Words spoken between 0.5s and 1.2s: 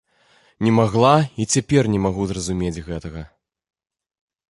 Не магла,